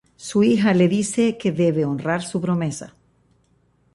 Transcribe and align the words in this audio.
Su 0.15 0.41
hija 0.41 0.73
le 0.73 0.87
dice 0.87 1.37
que 1.37 1.51
debe 1.51 1.85
honrar 1.85 2.23
su 2.23 2.41
promesa. 2.41 2.95